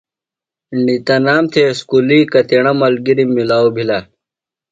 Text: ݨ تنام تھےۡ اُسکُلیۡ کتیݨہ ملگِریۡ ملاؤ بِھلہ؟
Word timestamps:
ݨ 0.83 0.87
تنام 1.05 1.43
تھےۡ 1.51 1.67
اُسکُلیۡ 1.71 2.27
کتیݨہ 2.33 2.71
ملگِریۡ 2.79 3.31
ملاؤ 3.35 3.67
بِھلہ؟ 3.75 3.99